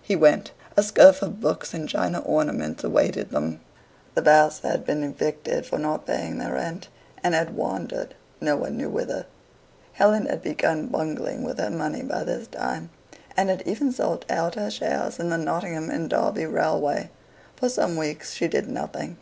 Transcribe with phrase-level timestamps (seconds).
[0.00, 0.52] He went.
[0.78, 3.60] A scurf of books and china ornaments awaited them.
[4.14, 6.88] The Basts had just been evicted for not paying their rent,
[7.22, 9.26] and had wandered no one knew whither.
[9.92, 12.88] Helen had begun bungling with her money by this time,
[13.36, 17.10] and had even sold out her shares in the Nottingham and Derby Railway.
[17.56, 19.18] For some weeks she did nothing.